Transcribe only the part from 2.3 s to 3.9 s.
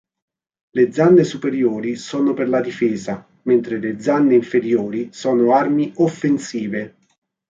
per la difesa mentre